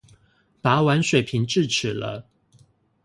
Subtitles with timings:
[0.63, 2.25] 拔完水平智齒了